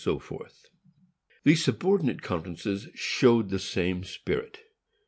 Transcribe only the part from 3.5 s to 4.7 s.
same spirit.